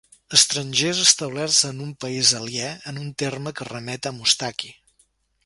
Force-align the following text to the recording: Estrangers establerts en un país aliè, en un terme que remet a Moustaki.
Estrangers 0.35 1.01
establerts 1.03 1.59
en 1.69 1.83
un 1.89 1.91
país 2.05 2.31
aliè, 2.39 2.73
en 2.93 2.99
un 3.03 3.13
terme 3.25 3.55
que 3.61 3.69
remet 3.71 4.11
a 4.13 4.15
Moustaki. 4.19 4.75